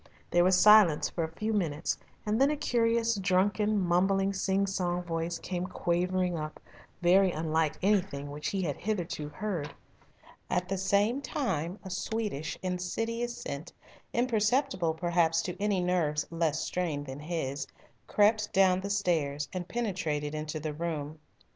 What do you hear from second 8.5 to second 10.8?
had heard hitherto. At the